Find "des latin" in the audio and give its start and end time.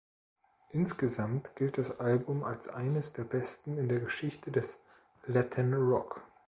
4.51-5.75